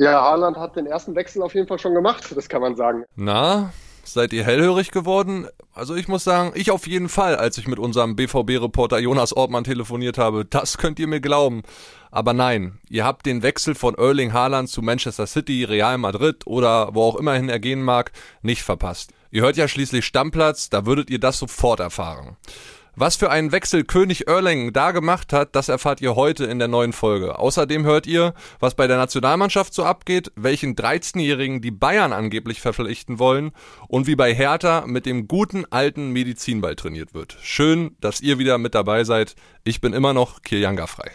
[0.00, 3.04] Ja, Haaland hat den ersten Wechsel auf jeden Fall schon gemacht, das kann man sagen.
[3.16, 3.70] Na,
[4.02, 5.46] seid ihr hellhörig geworden?
[5.74, 9.64] Also ich muss sagen, ich auf jeden Fall, als ich mit unserem BVB-Reporter Jonas Ortmann
[9.64, 10.46] telefoniert habe.
[10.46, 11.64] Das könnt ihr mir glauben.
[12.10, 16.94] Aber nein, ihr habt den Wechsel von Erling Haaland zu Manchester City, Real Madrid oder
[16.94, 18.10] wo auch immerhin er gehen mag,
[18.40, 19.12] nicht verpasst.
[19.30, 22.38] Ihr hört ja schließlich Stammplatz, da würdet ihr das sofort erfahren.
[22.96, 26.68] Was für einen Wechsel König Erling da gemacht hat, das erfahrt ihr heute in der
[26.68, 27.38] neuen Folge.
[27.38, 33.18] Außerdem hört ihr, was bei der Nationalmannschaft so abgeht, welchen 13-Jährigen die Bayern angeblich verpflichten
[33.18, 33.52] wollen
[33.88, 37.36] und wie bei Hertha mit dem guten alten Medizinball trainiert wird.
[37.42, 39.34] Schön, dass ihr wieder mit dabei seid.
[39.64, 41.10] Ich bin immer noch Kilian Gaffrey.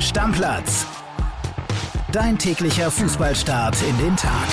[0.00, 0.86] Stammplatz.
[2.12, 4.48] Dein täglicher Fußballstart in den Tag.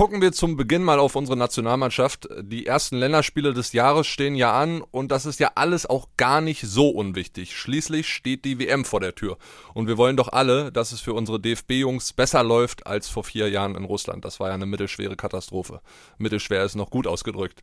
[0.00, 2.26] Gucken wir zum Beginn mal auf unsere Nationalmannschaft.
[2.40, 6.40] Die ersten Länderspiele des Jahres stehen ja an und das ist ja alles auch gar
[6.40, 7.54] nicht so unwichtig.
[7.54, 9.36] Schließlich steht die WM vor der Tür
[9.74, 13.50] und wir wollen doch alle, dass es für unsere DFB-Jungs besser läuft als vor vier
[13.50, 14.24] Jahren in Russland.
[14.24, 15.82] Das war ja eine mittelschwere Katastrophe.
[16.16, 17.60] Mittelschwer ist noch gut ausgedrückt.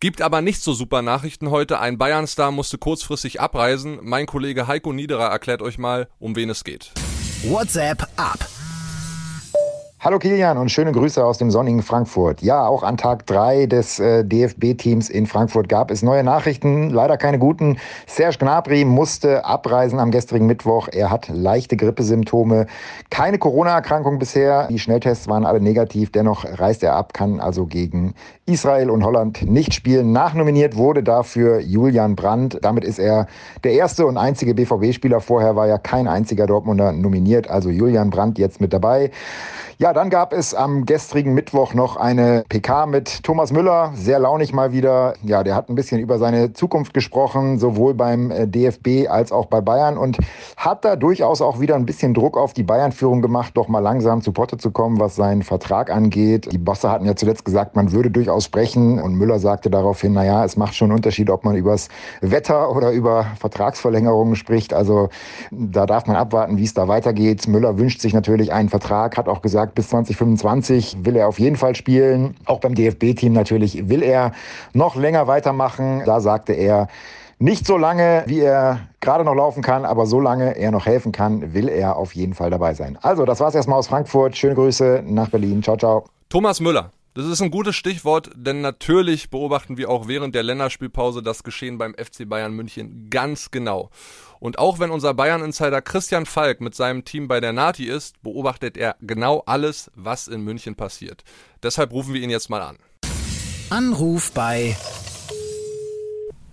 [0.00, 1.80] Gibt aber nicht so super Nachrichten heute.
[1.80, 3.98] Ein Bayern-Star musste kurzfristig abreisen.
[4.00, 6.92] Mein Kollege Heiko Niederer erklärt euch mal, um wen es geht.
[7.42, 8.38] WhatsApp ab.
[10.00, 12.40] Hallo Kilian und schöne Grüße aus dem sonnigen Frankfurt.
[12.40, 17.16] Ja, auch an Tag drei des äh, DFB-Teams in Frankfurt gab es neue Nachrichten, leider
[17.16, 17.78] keine guten.
[18.06, 20.86] Serge Gnabry musste abreisen am gestrigen Mittwoch.
[20.92, 22.68] Er hat leichte Grippesymptome,
[23.10, 24.68] keine Corona-Erkrankung bisher.
[24.68, 28.14] Die Schnelltests waren alle negativ, dennoch reist er ab, kann also gegen
[28.46, 30.12] Israel und Holland nicht spielen.
[30.12, 32.60] Nachnominiert wurde dafür Julian Brandt.
[32.62, 33.26] Damit ist er
[33.64, 35.20] der erste und einzige BVB-Spieler.
[35.20, 39.10] Vorher war ja kein einziger Dortmunder nominiert, also Julian Brandt jetzt mit dabei.
[39.80, 44.52] Ja, dann gab es am gestrigen Mittwoch noch eine PK mit Thomas Müller, sehr launig
[44.52, 45.14] mal wieder.
[45.22, 49.46] Ja, der hat ein bisschen über seine Zukunft gesprochen, sowohl beim äh, DFB als auch
[49.46, 50.18] bei Bayern und
[50.56, 54.22] hat da durchaus auch wieder ein bisschen Druck auf die Bayern-Führung gemacht, doch mal langsam
[54.22, 56.50] zu Potte zu kommen, was seinen Vertrag angeht.
[56.52, 60.44] Die Bosse hatten ja zuletzt gesagt, man würde durchaus sprechen und Müller sagte daraufhin, naja,
[60.44, 61.88] es macht schon einen Unterschied, ob man übers
[62.20, 64.74] Wetter oder über Vertragsverlängerungen spricht.
[64.74, 65.08] Also
[65.50, 67.46] da darf man abwarten, wie es da weitergeht.
[67.48, 71.54] Müller wünscht sich natürlich einen Vertrag, hat auch gesagt, bis 2025 will er auf jeden
[71.54, 72.34] Fall spielen.
[72.46, 74.32] Auch beim DFB-Team natürlich will er
[74.72, 76.02] noch länger weitermachen.
[76.04, 76.88] Da sagte er,
[77.38, 81.12] nicht so lange, wie er gerade noch laufen kann, aber so lange er noch helfen
[81.12, 82.98] kann, will er auf jeden Fall dabei sein.
[83.02, 84.36] Also, das war's erstmal aus Frankfurt.
[84.36, 85.62] Schöne Grüße nach Berlin.
[85.62, 86.06] Ciao, ciao.
[86.28, 86.90] Thomas Müller.
[87.18, 91.76] Das ist ein gutes Stichwort, denn natürlich beobachten wir auch während der Länderspielpause das Geschehen
[91.76, 93.90] beim FC Bayern München ganz genau.
[94.38, 98.76] Und auch wenn unser Bayern-Insider Christian Falk mit seinem Team bei der Nati ist, beobachtet
[98.76, 101.24] er genau alles, was in München passiert.
[101.60, 102.78] Deshalb rufen wir ihn jetzt mal an.
[103.68, 104.76] Anruf bei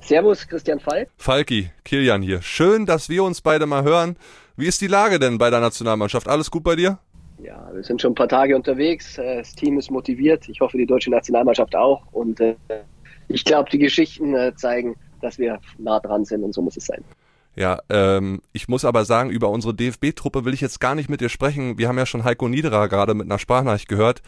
[0.01, 1.09] Servus, Christian Falk.
[1.15, 2.41] Falki, Kilian hier.
[2.41, 4.17] Schön, dass wir uns beide mal hören.
[4.57, 6.27] Wie ist die Lage denn bei der Nationalmannschaft?
[6.27, 6.97] Alles gut bei dir?
[7.39, 9.17] Ja, wir sind schon ein paar Tage unterwegs.
[9.17, 10.47] Äh, das Team ist motiviert.
[10.49, 12.01] Ich hoffe, die deutsche Nationalmannschaft auch.
[12.11, 12.55] Und äh,
[13.27, 16.85] ich glaube, die Geschichten äh, zeigen, dass wir nah dran sind und so muss es
[16.85, 17.03] sein.
[17.55, 21.21] Ja, ähm, ich muss aber sagen, über unsere DFB-Truppe will ich jetzt gar nicht mit
[21.21, 21.77] dir sprechen.
[21.77, 24.21] Wir haben ja schon Heiko Niederer gerade mit einer Sprachnachricht gehört.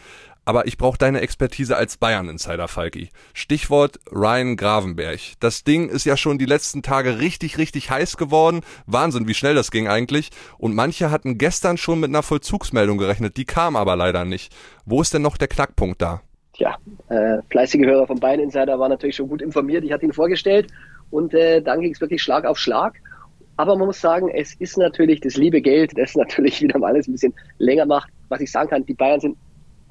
[0.46, 3.10] Aber ich brauche deine Expertise als Bayern-Insider, Falki.
[3.34, 5.20] Stichwort Ryan Gravenberg.
[5.40, 8.62] Das Ding ist ja schon die letzten Tage richtig, richtig heiß geworden.
[8.86, 10.30] Wahnsinn, wie schnell das ging eigentlich.
[10.56, 13.36] Und manche hatten gestern schon mit einer Vollzugsmeldung gerechnet.
[13.36, 14.50] Die kam aber leider nicht.
[14.86, 16.22] Wo ist denn noch der Knackpunkt da?
[16.54, 16.78] Tja,
[17.10, 19.84] äh, fleißige Hörer vom Bayern Insider waren natürlich schon gut informiert.
[19.84, 20.68] Ich hatte ihn vorgestellt
[21.10, 22.94] und äh, dann ging es wirklich Schlag auf Schlag.
[23.58, 27.08] Aber man muss sagen, es ist natürlich das liebe Geld, das natürlich wieder mal alles
[27.08, 28.08] ein bisschen länger macht.
[28.28, 29.36] Was ich sagen kann, die Bayern sind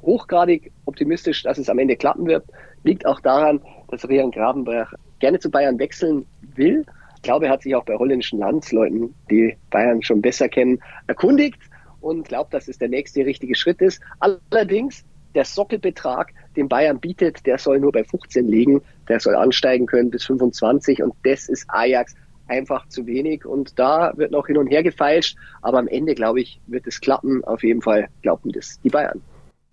[0.02, 2.46] hochgradig optimistisch, dass es am Ende klappen wird.
[2.84, 6.26] Liegt auch daran, dass Rian Gravenberg gerne zu Bayern wechseln
[6.56, 6.86] will.
[7.18, 11.60] Ich glaube, er hat sich auch bei holländischen Landsleuten, die Bayern schon besser kennen, erkundigt
[12.00, 14.02] und glaubt, dass es der nächste richtige Schritt ist.
[14.20, 15.04] Allerdings,
[15.36, 18.82] der Sockelbetrag, den Bayern bietet, der soll nur bei 15 liegen.
[19.10, 22.16] Der soll ansteigen können bis 25 und das ist Ajax
[22.48, 26.42] einfach zu wenig und da wird noch hin und her gefeilscht, aber am Ende, glaube
[26.42, 27.44] ich, wird es klappen.
[27.44, 29.22] Auf jeden Fall glauben das die Bayern.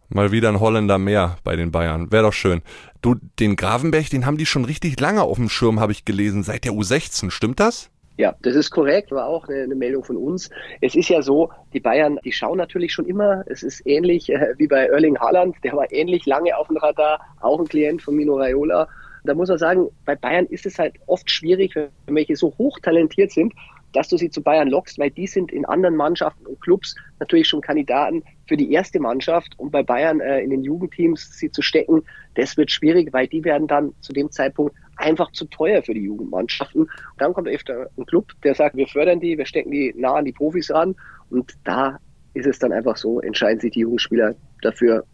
[0.09, 2.13] Mal wieder ein Holländer mehr bei den Bayern.
[2.13, 2.63] Wäre doch schön.
[3.01, 6.43] Du, den Gravenberg, den haben die schon richtig lange auf dem Schirm, habe ich gelesen,
[6.43, 7.31] seit der U16.
[7.31, 7.91] Stimmt das?
[8.17, 10.49] Ja, das ist korrekt, war auch eine, eine, Meldung von uns.
[10.81, 13.43] Es ist ja so, die Bayern, die schauen natürlich schon immer.
[13.47, 17.21] Es ist ähnlich äh, wie bei Erling Haaland, der war ähnlich lange auf dem Radar,
[17.41, 18.89] auch ein Klient von Mino Raiola
[19.25, 23.33] da muss man sagen, bei Bayern ist es halt oft schwierig, wenn welche so hochtalentiert
[23.33, 23.55] sind,
[23.95, 27.49] dass du sie zu Bayern lockst, weil die sind in anderen Mannschaften und Clubs natürlich
[27.49, 31.63] schon Kandidaten für die erste Mannschaft und bei Bayern äh, in den Jugendteams sie zu
[31.63, 32.03] stecken,
[32.35, 36.03] das wird schwierig, weil die werden dann zu dem Zeitpunkt einfach zu teuer für die
[36.03, 36.83] Jugendmannschaften.
[36.83, 40.15] Und dann kommt öfter ein Club, der sagt, wir fördern die, wir stecken die nah
[40.15, 40.97] an die Profis ran.
[41.31, 41.99] Und da
[42.35, 45.05] ist es dann einfach so, entscheiden sich die Jugendspieler dafür,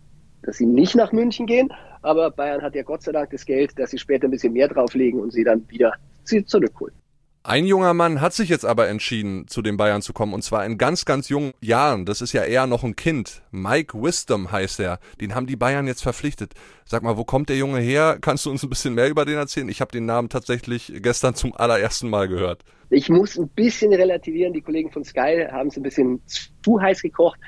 [0.42, 1.70] dass sie nicht nach München gehen.
[2.02, 4.69] Aber Bayern hat ja Gott sei Dank das Geld, dass sie später ein bisschen mehr
[4.69, 5.94] drauflegen und sie dann wieder
[6.25, 6.94] zurückholen.
[7.43, 10.67] Ein junger Mann hat sich jetzt aber entschieden, zu den Bayern zu kommen, und zwar
[10.67, 12.05] in ganz, ganz jungen Jahren.
[12.05, 13.41] Das ist ja eher noch ein Kind.
[13.50, 14.99] Mike Wisdom heißt er.
[15.23, 16.52] Den haben die Bayern jetzt verpflichtet.
[16.85, 18.19] Sag mal, wo kommt der Junge her?
[18.20, 19.70] Kannst du uns ein bisschen mehr über den erzählen?
[19.70, 22.62] Ich habe den Namen tatsächlich gestern zum allerersten Mal gehört.
[22.91, 24.53] Ich muss ein bisschen relativieren.
[24.53, 26.20] Die Kollegen von Sky haben es ein bisschen
[26.62, 27.41] zu heiß gekocht.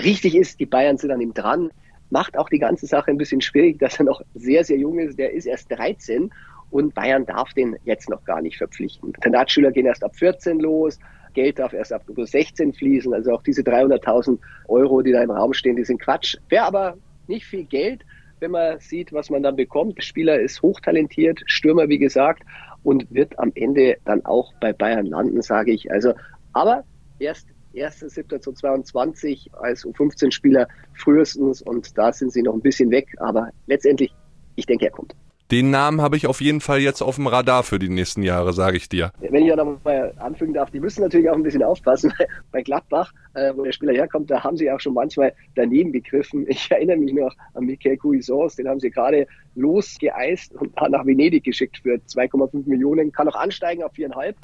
[0.00, 1.72] Richtig ist, die Bayern sind an ihm dran.
[2.10, 5.18] Macht auch die ganze Sache ein bisschen schwierig, dass er noch sehr, sehr jung ist.
[5.18, 6.30] Der ist erst 13
[6.70, 9.12] und Bayern darf den jetzt noch gar nicht verpflichten.
[9.14, 10.98] Internatsschüler gehen erst ab 14 los.
[11.34, 13.14] Geld darf erst ab 16 fließen.
[13.14, 16.36] Also auch diese 300.000 Euro, die da im Raum stehen, die sind Quatsch.
[16.48, 16.96] Wäre aber
[17.26, 18.04] nicht viel Geld,
[18.40, 19.98] wenn man sieht, was man dann bekommt.
[19.98, 22.42] Der Spieler ist hochtalentiert, Stürmer, wie gesagt,
[22.82, 25.90] und wird am Ende dann auch bei Bayern landen, sage ich.
[25.90, 26.14] Also,
[26.52, 26.84] aber
[27.18, 34.14] erst 1.7.2022 als U15-Spieler frühestens und da sind sie noch ein bisschen weg, aber letztendlich,
[34.56, 35.14] ich denke, er kommt.
[35.50, 38.52] Den Namen habe ich auf jeden Fall jetzt auf dem Radar für die nächsten Jahre,
[38.52, 39.10] sage ich dir.
[39.18, 42.12] Wenn ich ja noch mal anfügen darf, die müssen natürlich auch ein bisschen aufpassen.
[42.52, 46.46] Bei Gladbach, äh, wo der Spieler herkommt, da haben sie auch schon manchmal daneben gegriffen.
[46.48, 49.26] Ich erinnere mich noch an Michael Cuisance, den haben sie gerade
[49.56, 54.34] losgeeist und nach Venedig geschickt für 2,5 Millionen, kann auch ansteigen auf 4,5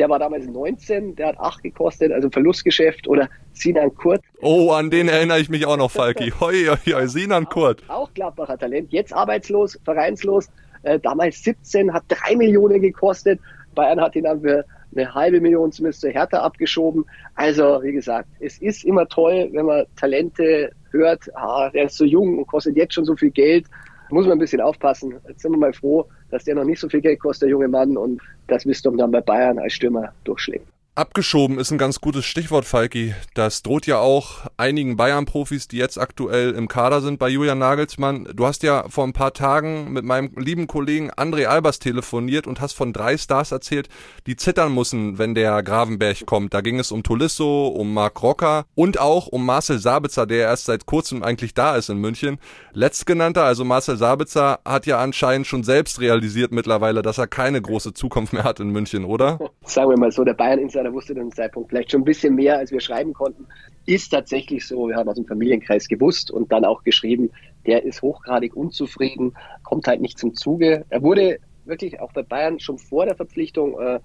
[0.00, 3.06] der war damals 19, der hat 8 gekostet, also Verlustgeschäft.
[3.06, 4.22] Oder Sinan Kurt.
[4.40, 6.32] Oh, an den erinnere ich mich auch noch, Falki.
[6.40, 7.82] Hoi, hoi, hoi, Sinan Kurt.
[7.86, 10.48] Auch, auch Gladbacher Talent, jetzt arbeitslos, vereinslos.
[10.84, 13.40] Äh, damals 17, hat 3 Millionen gekostet.
[13.74, 14.64] Bayern hat ihn dann für
[14.96, 17.04] eine halbe Million zumindest zur Hertha abgeschoben.
[17.34, 22.06] Also, wie gesagt, es ist immer toll, wenn man Talente hört, ah, der ist so
[22.06, 23.66] jung und kostet jetzt schon so viel Geld
[24.10, 25.14] muss man ein bisschen aufpassen.
[25.28, 27.68] Jetzt sind wir mal froh, dass der noch nicht so viel Geld kostet, der junge
[27.68, 30.66] Mann, und das Wisdom dann bei Bayern als Stürmer durchschlägt.
[30.96, 33.14] Abgeschoben ist ein ganz gutes Stichwort, Falki.
[33.34, 38.28] Das droht ja auch einigen Bayern-Profis, die jetzt aktuell im Kader sind bei Julian Nagelsmann.
[38.34, 42.60] Du hast ja vor ein paar Tagen mit meinem lieben Kollegen André Albers telefoniert und
[42.60, 43.88] hast von drei Stars erzählt,
[44.26, 46.52] die zittern müssen, wenn der Gravenberg kommt.
[46.52, 50.66] Da ging es um Tolisso, um Marc Rocker und auch um Marcel Sabitzer, der erst
[50.66, 52.38] seit kurzem eigentlich da ist in München.
[52.74, 57.94] Letztgenannter, also Marcel Sabitzer, hat ja anscheinend schon selbst realisiert mittlerweile, dass er keine große
[57.94, 59.38] Zukunft mehr hat in München, oder?
[59.64, 62.58] Sagen wir mal so, der Bayern-Insider der wusste den Zeitpunkt vielleicht schon ein bisschen mehr,
[62.58, 63.46] als wir schreiben konnten.
[63.86, 67.30] Ist tatsächlich so, wir haben aus dem Familienkreis gewusst und dann auch geschrieben,
[67.66, 70.84] der ist hochgradig unzufrieden, kommt halt nicht zum Zuge.
[70.88, 74.00] Er wurde wirklich auch bei Bayern schon vor der Verpflichtung äh,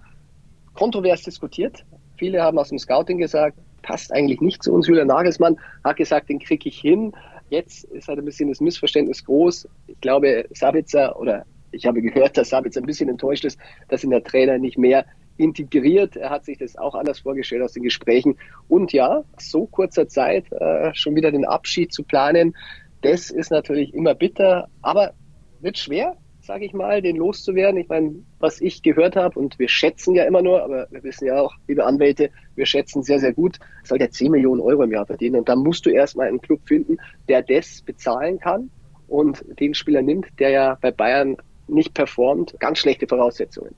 [0.74, 1.86] kontrovers diskutiert.
[2.18, 4.88] Viele haben aus dem Scouting gesagt, passt eigentlich nicht zu uns.
[4.88, 7.14] Julian Nagelsmann hat gesagt, den kriege ich hin.
[7.50, 9.68] Jetzt ist halt ein bisschen das Missverständnis groß.
[9.88, 13.60] Ich glaube, Sabitzer oder ich habe gehört, dass Sabitzer ein bisschen enttäuscht ist,
[13.90, 15.06] dass ihn der Trainer nicht mehr
[15.38, 16.16] integriert.
[16.16, 18.38] Er hat sich das auch anders vorgestellt aus den Gesprächen.
[18.68, 22.56] Und ja, so kurzer Zeit äh, schon wieder den Abschied zu planen,
[23.02, 25.14] das ist natürlich immer bitter, aber
[25.62, 27.80] wird schwer, sage ich mal, den loszuwerden.
[27.80, 31.28] Ich meine, was ich gehört habe, und wir schätzen ja immer nur, aber wir wissen
[31.28, 34.92] ja auch, liebe Anwälte, wir schätzen sehr, sehr gut, soll der 10 Millionen Euro im
[34.92, 35.36] Jahr verdienen.
[35.38, 36.98] Und dann musst du erstmal einen Club finden,
[37.30, 38.72] der das bezahlen kann
[39.08, 41.38] und den Spieler nimmt, der ja bei Bayern
[41.68, 42.56] nicht performt.
[42.60, 43.76] Ganz schlechte Voraussetzungen.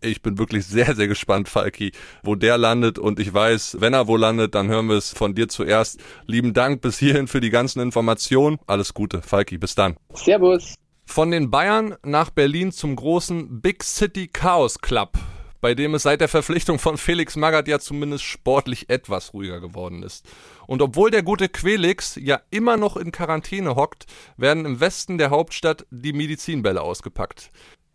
[0.00, 1.92] Ich bin wirklich sehr, sehr gespannt, Falki,
[2.22, 2.98] wo der landet.
[2.98, 5.98] Und ich weiß, wenn er wo landet, dann hören wir es von dir zuerst.
[6.26, 8.58] Lieben Dank bis hierhin für die ganzen Informationen.
[8.66, 9.58] Alles Gute, Falki.
[9.58, 9.96] Bis dann.
[10.14, 10.74] Servus.
[11.04, 15.18] Von den Bayern nach Berlin zum großen Big City Chaos Club,
[15.60, 20.02] bei dem es seit der Verpflichtung von Felix Magath ja zumindest sportlich etwas ruhiger geworden
[20.02, 20.26] ist.
[20.66, 24.04] Und obwohl der gute Quelix ja immer noch in Quarantäne hockt,
[24.36, 27.50] werden im Westen der Hauptstadt die Medizinbälle ausgepackt.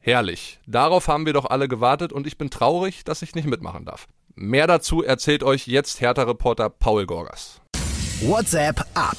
[0.05, 0.59] Herrlich.
[0.67, 4.09] Darauf haben wir doch alle gewartet und ich bin traurig, dass ich nicht mitmachen darf.
[4.35, 7.61] Mehr dazu erzählt euch jetzt Hertha-Reporter Paul Gorgas.
[8.19, 9.15] WhatsApp ab.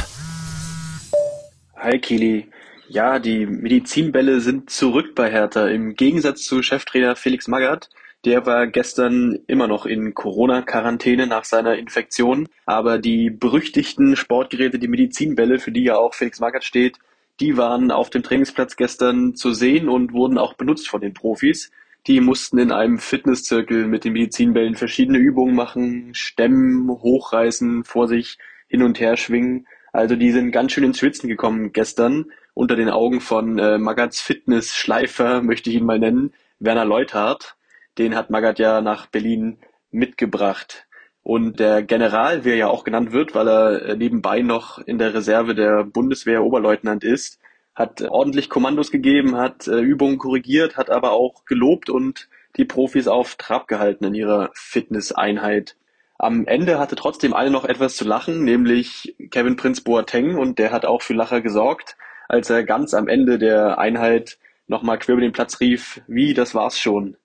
[1.77, 2.51] Hi Kili.
[2.87, 5.69] Ja, die Medizinbälle sind zurück bei Hertha.
[5.69, 7.89] Im Gegensatz zu Cheftrainer Felix Magath.
[8.27, 12.47] Der war gestern immer noch in Corona-Quarantäne nach seiner Infektion.
[12.67, 16.99] Aber die berüchtigten Sportgeräte, die Medizinbälle, für die ja auch Felix Magath steht,
[17.41, 21.73] die waren auf dem Trainingsplatz gestern zu sehen und wurden auch benutzt von den Profis.
[22.07, 28.39] Die mussten in einem Fitnesszirkel mit den Medizinbällen verschiedene Übungen machen, stemmen, hochreißen, vor sich
[28.69, 29.67] hin und her schwingen.
[29.93, 34.21] Also die sind ganz schön ins Schwitzen gekommen gestern unter den Augen von äh, Magats
[34.21, 37.57] Fitness-Schleifer, möchte ich ihn mal nennen, Werner Leuthardt.
[37.99, 39.59] Den hat Magat ja nach Berlin
[39.91, 40.87] mitgebracht.
[41.25, 44.99] Und der General, wie er ja auch genannt wird, weil er äh, nebenbei noch in
[44.99, 47.41] der Reserve der Bundeswehr Oberleutnant ist,
[47.75, 52.29] hat ordentlich Kommandos gegeben, hat äh, Übungen korrigiert, hat aber auch gelobt und
[52.59, 55.77] die Profis auf Trab gehalten in ihrer Fitnesseinheit.
[56.19, 60.73] Am Ende hatte trotzdem alle noch etwas zu lachen, nämlich Kevin Prince Boateng und der
[60.73, 61.97] hat auch für Lacher gesorgt,
[62.29, 66.55] als er ganz am Ende der Einheit nochmal quer über den Platz rief, wie, das
[66.55, 67.17] war's schon.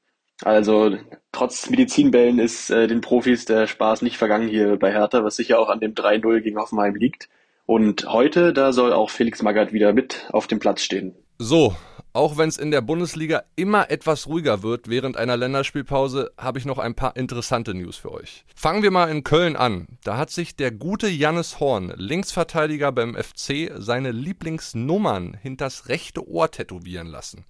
[0.44, 0.98] Also
[1.32, 5.60] trotz Medizinbällen ist äh, den Profis der Spaß nicht vergangen hier bei Hertha, was sicher
[5.60, 7.30] auch an dem 3-0 gegen Hoffenheim liegt.
[7.66, 11.14] Und heute, da soll auch Felix Magath wieder mit auf dem Platz stehen.
[11.38, 11.76] So,
[12.14, 16.66] auch wenn es in der Bundesliga immer etwas ruhiger wird während einer Länderspielpause, habe ich
[16.66, 18.46] noch ein paar interessante News für euch.
[18.56, 19.88] Fangen wir mal in Köln an.
[20.04, 26.50] Da hat sich der gute Jannis Horn, Linksverteidiger beim FC, seine Lieblingsnummern hinters rechte Ohr
[26.50, 27.46] tätowieren lassen.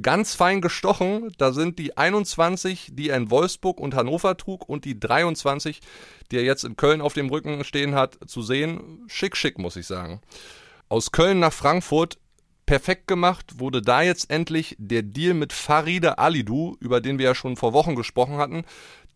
[0.00, 4.84] Ganz fein gestochen, da sind die 21, die er in Wolfsburg und Hannover trug und
[4.84, 5.80] die 23,
[6.30, 9.04] die er jetzt in Köln auf dem Rücken stehen hat, zu sehen.
[9.08, 10.20] Schick, schick, muss ich sagen.
[10.88, 12.18] Aus Köln nach Frankfurt
[12.72, 17.34] perfekt gemacht wurde da jetzt endlich der Deal mit Faride Alidou, über den wir ja
[17.34, 18.64] schon vor Wochen gesprochen hatten.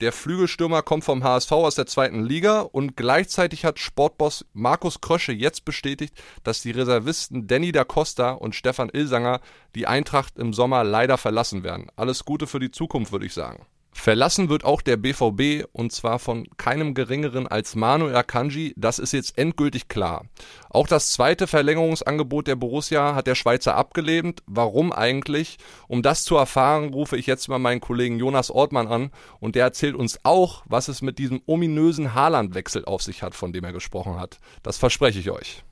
[0.03, 5.33] Der Flügelstürmer kommt vom HSV aus der zweiten Liga und gleichzeitig hat Sportboss Markus Krösche
[5.33, 6.13] jetzt bestätigt,
[6.45, 9.41] dass die Reservisten Danny da Costa und Stefan Ilsanger
[9.75, 11.87] die Eintracht im Sommer leider verlassen werden.
[11.97, 13.65] Alles Gute für die Zukunft, würde ich sagen.
[13.99, 18.73] Verlassen wird auch der BVB und zwar von keinem geringeren als Manuel Akanji.
[18.77, 20.27] Das ist jetzt endgültig klar.
[20.71, 24.43] Auch das zweite Verlängerungsangebot der Borussia hat der Schweizer abgelehnt.
[24.47, 25.57] Warum eigentlich?
[25.89, 29.11] Um das zu erfahren, rufe ich jetzt mal meinen Kollegen Jonas Ortmann an
[29.41, 33.53] und der erzählt uns auch, was es mit diesem ominösen Haaland-Wechsel auf sich hat, von
[33.53, 34.39] dem er gesprochen hat.
[34.63, 35.65] Das verspreche ich euch.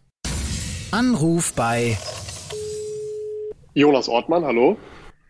[0.90, 1.96] Anruf bei
[3.74, 4.76] Jonas Ortmann, hallo.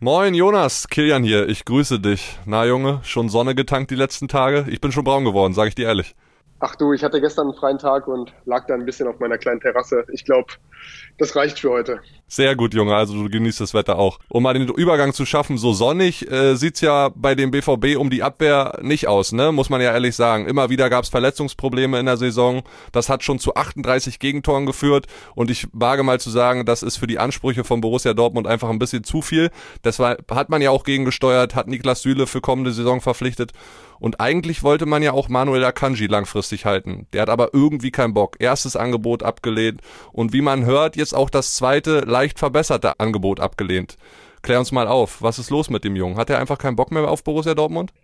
[0.05, 2.39] Moin Jonas, Kilian hier, ich grüße dich.
[2.45, 4.67] Na Junge, schon Sonne getankt die letzten Tage?
[4.69, 6.15] Ich bin schon braun geworden, sage ich dir ehrlich.
[6.67, 9.37] Ach du, ich hatte gestern einen freien Tag und lag da ein bisschen auf meiner
[9.37, 10.07] kleinen Terrasse.
[10.11, 10.55] Ich glaube,
[11.19, 12.01] das reicht für heute.
[12.27, 12.97] Sehr gut, Junge.
[12.97, 14.19] Also du genießt das Wetter auch.
[14.31, 18.09] Um mal den Übergang zu schaffen, so sonnig äh, sieht's ja bei dem BVB um
[18.09, 19.53] die Abwehr nicht aus, ne?
[19.53, 20.47] Muss man ja ehrlich sagen.
[20.47, 22.63] Immer wieder gab's Verletzungsprobleme in der Saison.
[22.93, 25.05] Das hat schon zu 38 Gegentoren geführt.
[25.35, 28.71] Und ich wage mal zu sagen, das ist für die Ansprüche von Borussia Dortmund einfach
[28.71, 29.51] ein bisschen zu viel.
[29.85, 33.53] Deshalb hat man ja auch gegengesteuert, hat Niklas Süle für kommende Saison verpflichtet.
[34.05, 37.07] Und eigentlich wollte man ja auch Manuel Akanji langfristig halten.
[37.15, 38.37] Der hat aber irgendwie keinen Bock.
[38.39, 39.81] Erstes Angebot abgelehnt
[40.13, 43.97] und wie man hört, jetzt auch das zweite, leicht verbesserte Angebot abgelehnt.
[44.43, 46.19] Klär uns mal auf, was ist los mit dem Jungen?
[46.19, 47.95] Hat er einfach keinen Bock mehr auf Borussia Dortmund?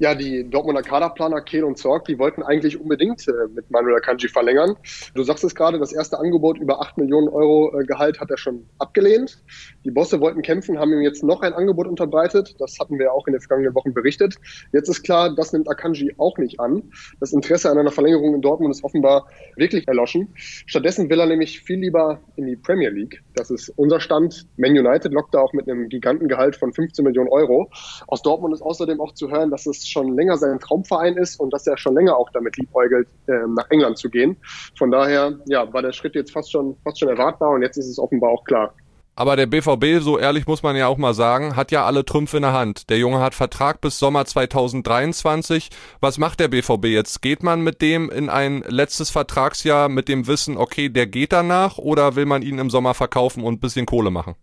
[0.00, 4.28] Ja, die Dortmunder Kaderplaner Kehl und Zorg, die wollten eigentlich unbedingt äh, mit Manuel Akanji
[4.28, 4.76] verlängern.
[5.14, 8.38] Du sagst es gerade, das erste Angebot über 8 Millionen Euro äh, Gehalt hat er
[8.38, 9.42] schon abgelehnt.
[9.84, 12.56] Die Bosse wollten kämpfen, haben ihm jetzt noch ein Angebot unterbreitet.
[12.58, 14.36] Das hatten wir auch in den vergangenen Wochen berichtet.
[14.72, 16.82] Jetzt ist klar, das nimmt Akanji auch nicht an.
[17.20, 19.26] Das Interesse an einer Verlängerung in Dortmund ist offenbar
[19.56, 20.32] wirklich erloschen.
[20.64, 23.22] Stattdessen will er nämlich viel lieber in die Premier League.
[23.34, 24.46] Das ist unser Stand.
[24.56, 27.68] Man United lockt da auch mit einem Gigantengehalt von 15 Millionen Euro.
[28.06, 31.52] Aus Dortmund ist außerdem auch zu hören, dass es schon länger sein Traumverein ist und
[31.52, 34.36] dass er schon länger auch damit liebäugelt, äh, nach England zu gehen.
[34.78, 37.88] Von daher ja, war der Schritt jetzt fast schon, fast schon erwartbar und jetzt ist
[37.88, 38.74] es offenbar auch klar.
[39.20, 42.38] Aber der BVB, so ehrlich muss man ja auch mal sagen, hat ja alle Trümpfe
[42.38, 42.88] in der Hand.
[42.88, 45.68] Der Junge hat Vertrag bis Sommer 2023.
[46.00, 47.20] Was macht der BVB jetzt?
[47.20, 51.76] Geht man mit dem in ein letztes Vertragsjahr mit dem Wissen, okay, der geht danach
[51.76, 54.36] oder will man ihn im Sommer verkaufen und ein bisschen Kohle machen?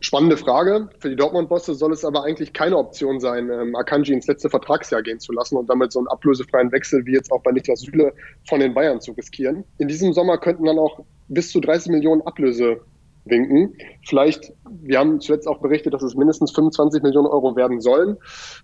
[0.00, 0.88] Spannende Frage.
[0.98, 5.02] Für die Dortmund-Bosse soll es aber eigentlich keine Option sein, ähm, Akanji ins letzte Vertragsjahr
[5.02, 8.12] gehen zu lassen und damit so einen ablösefreien Wechsel wie jetzt auch bei Niklas Süle
[8.48, 9.64] von den Bayern zu riskieren.
[9.78, 12.80] In diesem Sommer könnten dann auch bis zu 30 Millionen Ablöse
[13.26, 13.74] winken.
[14.04, 18.16] Vielleicht, wir haben zuletzt auch berichtet, dass es mindestens 25 Millionen Euro werden sollen.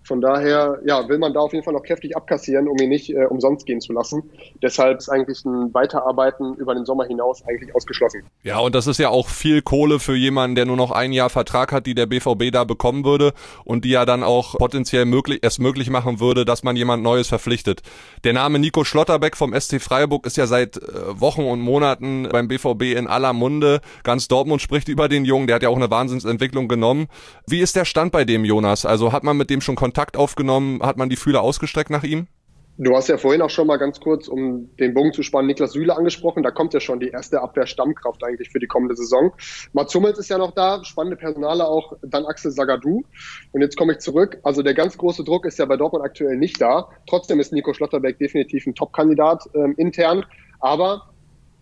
[0.03, 3.09] Von daher, ja, will man da auf jeden Fall noch kräftig abkassieren, um ihn nicht
[3.09, 4.23] äh, umsonst gehen zu lassen.
[4.61, 8.23] Deshalb ist eigentlich ein Weiterarbeiten über den Sommer hinaus eigentlich ausgeschlossen.
[8.43, 11.29] Ja, und das ist ja auch viel Kohle für jemanden, der nur noch ein Jahr
[11.29, 13.33] Vertrag hat, die der BVB da bekommen würde
[13.65, 17.27] und die ja dann auch potenziell möglich, es möglich machen würde, dass man jemand Neues
[17.27, 17.81] verpflichtet.
[18.23, 22.47] Der Name Nico Schlotterbeck vom SC Freiburg ist ja seit äh, Wochen und Monaten beim
[22.47, 23.81] BVB in aller Munde.
[24.03, 27.07] Ganz Dortmund Dortmund spricht über den Jungen, der hat ja auch eine Wahnsinnsentwicklung genommen.
[27.47, 28.85] Wie ist der Stand bei dem, Jonas?
[28.85, 30.83] Also hat man mit dem schon Kontakt aufgenommen?
[30.83, 32.27] Hat man die Fühler ausgestreckt nach ihm?
[32.77, 35.71] Du hast ja vorhin auch schon mal ganz kurz, um den Bogen zu spannen, Niklas
[35.71, 36.43] Süle angesprochen.
[36.43, 39.31] Da kommt ja schon die erste Abwehrstammkraft eigentlich für die kommende Saison.
[39.73, 43.03] Mats Hummels ist ja noch da, spannende Personale auch, dann Axel Sagadou.
[43.53, 44.37] Und jetzt komme ich zurück.
[44.43, 46.89] Also der ganz große Druck ist ja bei Dortmund aktuell nicht da.
[47.07, 50.25] Trotzdem ist Nico Schlotterbeck definitiv ein Top-Kandidat ähm, intern.
[50.59, 51.09] Aber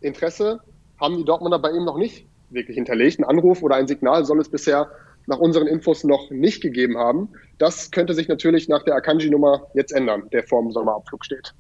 [0.01, 0.60] Interesse
[1.00, 3.20] haben die Dortmunder bei ihm noch nicht wirklich hinterlegt.
[3.20, 4.89] Ein Anruf oder ein Signal soll es bisher
[5.27, 7.29] nach unseren Infos noch nicht gegeben haben.
[7.58, 11.53] Das könnte sich natürlich nach der Akanji-Nummer jetzt ändern, der vor dem Sommerabflug steht.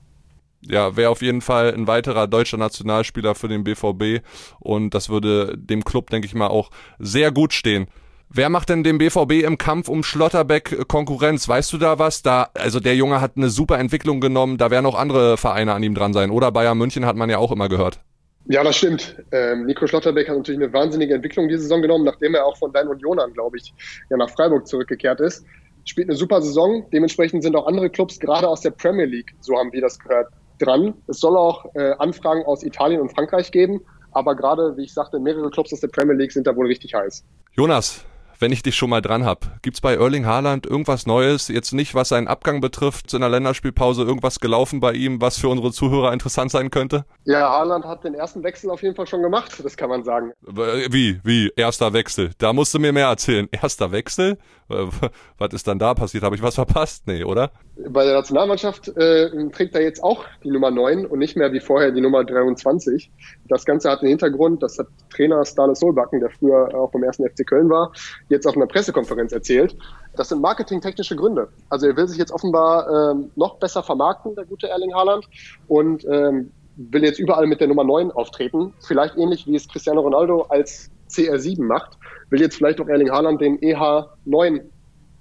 [0.61, 4.23] ja, wäre auf jeden Fall ein weiterer deutscher Nationalspieler für den BVB
[4.59, 6.69] und das würde dem Club, denke ich mal, auch
[6.99, 7.87] sehr gut stehen.
[8.33, 11.49] Wer macht denn dem BVB im Kampf um Schlotterbeck Konkurrenz?
[11.49, 12.21] Weißt du da was?
[12.21, 15.83] Da, also der Junge hat eine super Entwicklung genommen, da werden auch andere Vereine an
[15.83, 16.31] ihm dran sein.
[16.31, 17.99] Oder Bayern München hat man ja auch immer gehört.
[18.45, 19.15] Ja, das stimmt.
[19.31, 22.73] Ähm, Nico Schlotterbeck hat natürlich eine wahnsinnige Entwicklung diese Saison genommen, nachdem er auch von
[22.73, 23.73] Dein Unionern, glaube ich,
[24.09, 25.45] ja nach Freiburg zurückgekehrt ist.
[25.85, 26.85] Spielt eine super Saison.
[26.91, 30.27] Dementsprechend sind auch andere Clubs, gerade aus der Premier League, so haben wir das gehört,
[30.59, 30.93] dran.
[31.07, 33.81] Es soll auch äh, Anfragen aus Italien und Frankreich geben.
[34.11, 36.93] Aber gerade, wie ich sagte, mehrere Clubs aus der Premier League sind da wohl richtig
[36.93, 37.23] heiß.
[37.53, 38.05] Jonas,
[38.41, 39.61] wenn ich dich schon mal dran hab.
[39.61, 41.47] Gibt's bei Erling Haaland irgendwas Neues?
[41.47, 45.47] Jetzt nicht, was seinen Abgang betrifft, in der Länderspielpause irgendwas gelaufen bei ihm, was für
[45.47, 47.05] unsere Zuhörer interessant sein könnte?
[47.25, 50.33] Ja, Haaland hat den ersten Wechsel auf jeden Fall schon gemacht, das kann man sagen.
[50.41, 52.31] Wie, wie, erster Wechsel?
[52.39, 53.47] Da musst du mir mehr erzählen.
[53.51, 54.37] Erster Wechsel?
[55.37, 56.23] Was ist dann da passiert?
[56.23, 57.07] Habe ich was verpasst?
[57.07, 57.51] Nee, oder?
[57.89, 61.59] Bei der Nationalmannschaft äh, trägt er jetzt auch die Nummer 9 und nicht mehr wie
[61.59, 63.11] vorher die Nummer 23.
[63.47, 67.27] Das Ganze hat den Hintergrund, das hat Trainer Stale Solbakken, der früher auch beim ersten
[67.27, 67.91] FC Köln war,
[68.29, 69.75] jetzt auf einer Pressekonferenz erzählt.
[70.15, 71.49] Das sind marketingtechnische Gründe.
[71.69, 75.27] Also er will sich jetzt offenbar ähm, noch besser vermarkten, der gute Erling Haaland,
[75.67, 78.73] und ähm, will jetzt überall mit der Nummer 9 auftreten.
[78.79, 81.97] Vielleicht ähnlich wie es Cristiano Ronaldo als CR7 macht,
[82.29, 84.61] will jetzt vielleicht auch Erling Haaland den EH9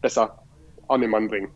[0.00, 0.38] besser
[0.88, 1.50] an den Mann bringen.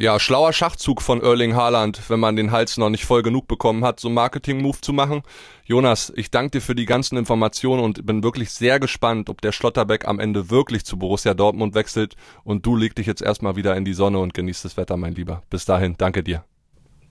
[0.00, 3.84] Ja, schlauer Schachzug von Erling Haaland, wenn man den Hals noch nicht voll genug bekommen
[3.84, 5.22] hat, so einen Marketing-Move zu machen.
[5.64, 9.50] Jonas, ich danke dir für die ganzen Informationen und bin wirklich sehr gespannt, ob der
[9.50, 12.14] Schlotterbeck am Ende wirklich zu Borussia Dortmund wechselt
[12.44, 15.16] und du leg dich jetzt erstmal wieder in die Sonne und genießt das Wetter, mein
[15.16, 15.42] Lieber.
[15.50, 16.44] Bis dahin, danke dir.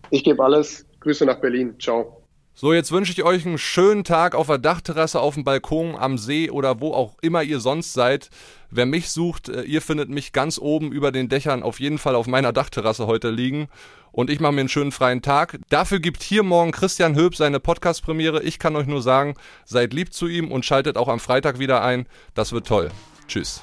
[0.09, 0.85] Ich gebe alles.
[1.01, 1.75] Grüße nach Berlin.
[1.79, 2.26] Ciao.
[2.59, 6.17] So, jetzt wünsche ich euch einen schönen Tag auf der Dachterrasse, auf dem Balkon, am
[6.17, 8.31] See oder wo auch immer ihr sonst seid.
[8.71, 12.15] Wer mich sucht, äh, ihr findet mich ganz oben über den Dächern auf jeden Fall
[12.15, 13.67] auf meiner Dachterrasse heute liegen.
[14.11, 15.59] Und ich mache mir einen schönen freien Tag.
[15.69, 18.41] Dafür gibt hier morgen Christian Höb seine Podcast-Premiere.
[18.41, 21.83] Ich kann euch nur sagen, seid lieb zu ihm und schaltet auch am Freitag wieder
[21.83, 22.07] ein.
[22.33, 22.89] Das wird toll.
[23.27, 23.61] Tschüss.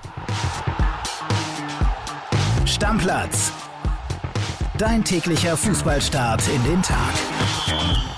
[2.64, 3.50] Stammplatz.
[4.78, 8.13] Dein täglicher Fußballstart in den Tag.